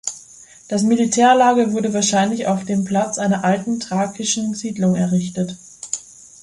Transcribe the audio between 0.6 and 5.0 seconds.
Das Militärlager wurde wahrscheinlich auf dem Platz einer alten thrakischen Siedlung